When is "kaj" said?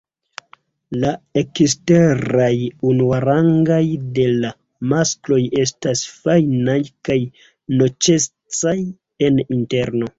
7.11-7.23